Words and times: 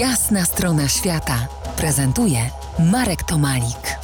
Jasna 0.00 0.44
strona 0.44 0.88
świata 0.88 1.48
prezentuje 1.76 2.38
Marek 2.92 3.22
Tomalik. 3.22 3.96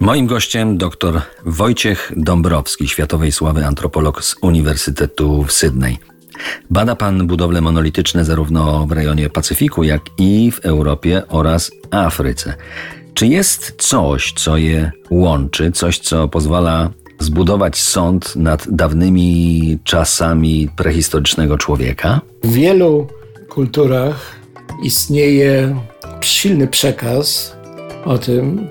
Moim 0.00 0.26
gościem 0.26 0.78
dr 0.78 1.22
Wojciech 1.46 2.12
Dąbrowski, 2.16 2.88
światowej 2.88 3.32
sławy 3.32 3.66
antropolog 3.66 4.24
z 4.24 4.34
Uniwersytetu 4.42 5.44
w 5.44 5.52
Sydney. 5.52 5.98
Bada 6.70 6.96
pan 6.96 7.26
budowle 7.26 7.60
monolityczne 7.60 8.24
zarówno 8.24 8.86
w 8.86 8.92
rejonie 8.92 9.30
Pacyfiku, 9.30 9.82
jak 9.82 10.02
i 10.18 10.52
w 10.52 10.58
Europie 10.58 11.22
oraz 11.28 11.70
Afryce. 11.90 12.54
Czy 13.14 13.26
jest 13.26 13.74
coś, 13.78 14.32
co 14.32 14.56
je 14.56 14.92
łączy, 15.10 15.72
coś, 15.72 15.98
co 15.98 16.28
pozwala 16.28 16.90
zbudować 17.20 17.78
sąd 17.78 18.36
nad 18.36 18.66
dawnymi 18.70 19.78
czasami 19.84 20.68
prehistorycznego 20.76 21.58
człowieka? 21.58 22.20
W 22.44 22.52
wielu 22.52 23.06
kulturach 23.48 24.36
istnieje 24.82 25.76
silny 26.20 26.66
przekaz 26.66 27.56
o 28.04 28.18
tym, 28.18 28.68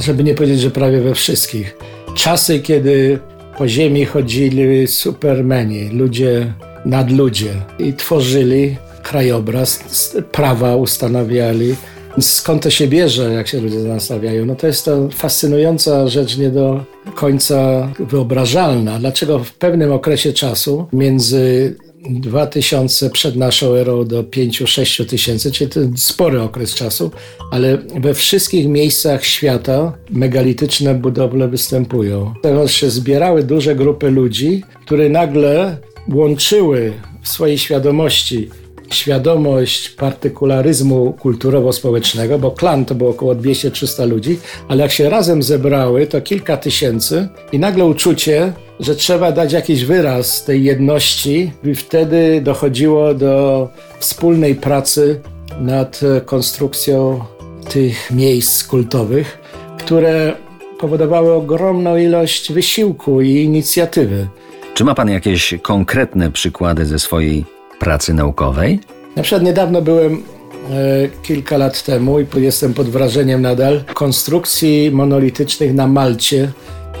żeby 0.00 0.24
nie 0.24 0.34
powiedzieć, 0.34 0.60
że 0.60 0.70
prawie 0.70 1.00
we 1.00 1.14
wszystkich. 1.14 1.76
Czasy, 2.14 2.60
kiedy 2.60 3.18
po 3.58 3.68
ziemi 3.68 4.04
chodzili 4.04 4.86
supermeni, 4.86 5.88
ludzie, 5.88 6.52
nadludzie 6.84 7.54
i 7.78 7.92
tworzyli 7.92 8.76
krajobraz, 9.02 9.84
prawa 10.32 10.76
ustanawiali. 10.76 11.74
Skąd 12.20 12.62
to 12.62 12.70
się 12.70 12.88
bierze, 12.88 13.32
jak 13.32 13.48
się 13.48 13.60
ludzie 13.60 13.78
nastawiają? 13.78 14.46
No 14.46 14.54
to 14.54 14.66
jest 14.66 14.84
to 14.84 15.08
fascynująca 15.08 16.08
rzecz, 16.08 16.38
nie 16.38 16.50
do 16.50 16.84
końca 17.14 17.88
wyobrażalna. 17.98 18.98
Dlaczego 18.98 19.38
w 19.38 19.52
pewnym 19.52 19.92
okresie 19.92 20.32
czasu, 20.32 20.86
między 20.92 21.76
2000 22.10 23.10
przed 23.10 23.36
naszą 23.36 23.74
erą 23.74 24.04
do 24.04 24.22
5-6 24.22 25.06
tysięcy, 25.06 25.52
czyli 25.52 25.70
to 25.70 25.80
spory 25.96 26.42
okres 26.42 26.74
czasu, 26.74 27.10
ale 27.50 27.78
we 27.78 28.14
wszystkich 28.14 28.68
miejscach 28.68 29.24
świata 29.24 29.92
megalityczne 30.10 30.94
budowle 30.94 31.48
występują. 31.48 32.34
Teraz 32.42 32.70
się 32.70 32.90
zbierały 32.90 33.42
duże 33.42 33.74
grupy 33.74 34.10
ludzi, 34.10 34.62
które 34.86 35.08
nagle 35.08 35.76
łączyły 36.12 36.92
w 37.22 37.28
swojej 37.28 37.58
świadomości 37.58 38.50
świadomość 38.94 39.90
partykularyzmu 39.90 41.16
kulturowo-społecznego, 41.20 42.38
bo 42.38 42.50
klan 42.50 42.84
to 42.84 42.94
było 42.94 43.10
około 43.10 43.34
200-300 43.34 44.08
ludzi, 44.08 44.38
ale 44.68 44.82
jak 44.82 44.92
się 44.92 45.10
razem 45.10 45.42
zebrały, 45.42 46.06
to 46.06 46.20
kilka 46.20 46.56
tysięcy 46.56 47.28
i 47.52 47.58
nagle 47.58 47.84
uczucie, 47.84 48.52
że 48.80 48.94
trzeba 48.94 49.32
dać 49.32 49.52
jakiś 49.52 49.84
wyraz 49.84 50.44
tej 50.44 50.64
jedności 50.64 51.52
i 51.64 51.74
wtedy 51.74 52.40
dochodziło 52.40 53.14
do 53.14 53.68
wspólnej 53.98 54.54
pracy 54.54 55.20
nad 55.60 56.00
konstrukcją 56.26 57.24
tych 57.70 58.10
miejsc 58.10 58.64
kultowych, 58.64 59.38
które 59.78 60.32
powodowały 60.80 61.32
ogromną 61.32 61.96
ilość 61.96 62.52
wysiłku 62.52 63.20
i 63.20 63.30
inicjatywy. 63.30 64.28
Czy 64.74 64.84
ma 64.84 64.94
pan 64.94 65.08
jakieś 65.08 65.54
konkretne 65.62 66.32
przykłady 66.32 66.86
ze 66.86 66.98
swojej 66.98 67.44
pracy 67.78 68.14
naukowej? 68.14 68.80
Na 69.16 69.22
przykład 69.22 69.42
niedawno 69.42 69.82
byłem 69.82 70.12
e, 70.14 71.08
kilka 71.22 71.56
lat 71.56 71.82
temu 71.82 72.20
i 72.20 72.26
jestem 72.36 72.74
pod 72.74 72.88
wrażeniem 72.88 73.42
nadal 73.42 73.84
konstrukcji 73.94 74.90
monolitycznych 74.90 75.74
na 75.74 75.86
Malcie 75.86 76.52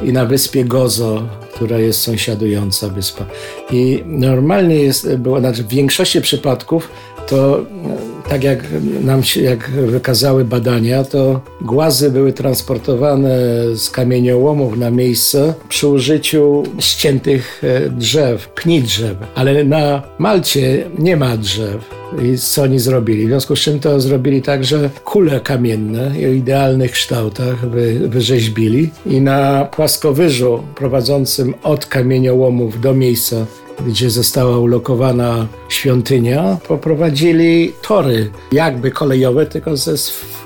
i 0.02 0.12
na 0.12 0.26
wyspie 0.26 0.64
Gozo, 0.64 1.22
która 1.58 1.78
jest 1.78 2.00
sąsiadująca 2.00 2.88
wyspa. 2.88 3.24
I 3.70 4.02
normalnie 4.06 4.74
jest, 4.74 5.16
było, 5.16 5.40
znaczy 5.40 5.62
w 5.62 5.68
większości 5.68 6.20
przypadków 6.20 6.88
to 7.28 7.64
tak 8.28 8.44
jak 8.44 8.64
nam 9.00 9.22
się, 9.22 9.42
jak 9.42 9.70
wykazały 9.70 10.44
badania, 10.44 11.04
to 11.04 11.40
głazy 11.60 12.10
były 12.10 12.32
transportowane 12.32 13.38
z 13.74 13.90
kamieniołomów 13.90 14.78
na 14.78 14.90
miejsce 14.90 15.54
przy 15.68 15.88
użyciu 15.88 16.62
ściętych 16.78 17.62
e, 17.64 17.90
drzew, 17.90 18.48
pni 18.48 18.82
drzew. 18.82 19.16
Ale 19.34 19.64
na 19.64 20.02
Malcie 20.18 20.90
nie 20.98 21.16
ma 21.16 21.36
drzew. 21.36 21.97
I 22.22 22.38
co 22.38 22.62
oni 22.62 22.78
zrobili? 22.78 23.24
W 23.24 23.28
związku 23.28 23.56
z 23.56 23.60
czym 23.60 23.80
to 23.80 24.00
zrobili 24.00 24.42
tak, 24.42 24.64
że 24.64 24.90
kule 25.04 25.40
kamienne 25.40 26.12
o 26.16 26.32
idealnych 26.32 26.90
kształtach 26.92 27.70
wy, 27.70 28.08
wyrzeźbili 28.08 28.90
i 29.06 29.20
na 29.20 29.64
płaskowyżu 29.64 30.62
prowadzącym 30.74 31.54
od 31.62 31.86
kamieniołomów 31.86 32.80
do 32.80 32.94
miejsca 32.94 33.46
gdzie 33.86 34.10
została 34.10 34.58
ulokowana 34.58 35.46
świątynia, 35.68 36.58
poprowadzili 36.68 37.72
tory, 37.82 38.30
jakby 38.52 38.90
kolejowe, 38.90 39.46
tylko 39.46 39.76
ze 39.76 39.96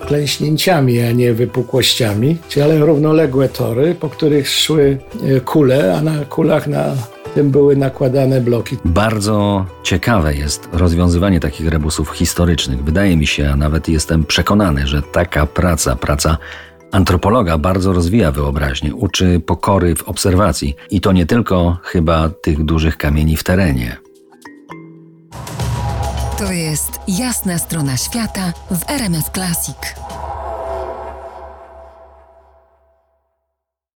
wklęśnięciami, 0.01 1.01
a 1.01 1.13
nie 1.13 1.33
wypukłościami, 1.33 2.37
czyli 2.49 2.65
ale 2.65 2.79
równoległe 2.79 3.49
tory, 3.49 3.95
po 3.95 4.09
których 4.09 4.49
szły 4.49 4.99
e, 5.37 5.41
kule, 5.41 5.95
a 5.97 6.03
na 6.03 6.25
kulach 6.25 6.67
na 6.67 6.95
tym 7.35 7.51
były 7.51 7.77
nakładane 7.77 8.41
bloki. 8.41 8.77
Bardzo 8.85 9.67
ciekawe 9.83 10.35
jest 10.35 10.69
rozwiązywanie 10.73 11.41
takich 11.41 11.69
rebusów 11.69 12.11
historycznych. 12.11 12.85
Wydaje 12.85 13.17
mi 13.17 13.27
się, 13.27 13.51
a 13.51 13.57
nawet 13.57 13.89
jestem 13.89 14.25
przekonany, 14.25 14.87
że 14.87 15.03
taka 15.03 15.47
praca, 15.47 15.97
praca 15.97 16.39
Antropologa 16.93 17.59
bardzo 17.59 17.93
rozwija 17.93 18.33
wyobraźnię, 18.33 18.95
uczy 18.95 19.41
pokory 19.47 19.95
w 19.95 20.03
obserwacji 20.03 20.77
i 20.91 21.01
to 21.01 21.13
nie 21.13 21.27
tylko 21.27 21.79
chyba 21.83 22.29
tych 22.29 22.65
dużych 22.65 22.97
kamieni 22.97 23.37
w 23.37 23.45
terenie. 23.45 23.97
To 26.39 26.53
jest 26.53 27.01
jasna 27.09 27.59
strona 27.59 27.97
świata 27.97 28.53
w 28.71 28.91
RMS 28.91 29.31
Classic. 29.35 29.77